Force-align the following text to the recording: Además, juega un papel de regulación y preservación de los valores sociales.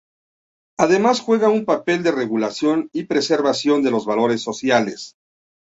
Además, 0.79 1.19
juega 1.21 1.49
un 1.51 1.63
papel 1.65 2.01
de 2.01 2.09
regulación 2.11 2.89
y 2.91 3.03
preservación 3.03 3.83
de 3.83 3.91
los 3.91 4.07
valores 4.07 4.41
sociales. 4.41 5.15